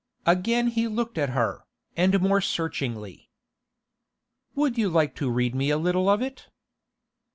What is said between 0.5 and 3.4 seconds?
he looked at her, and more searchingly.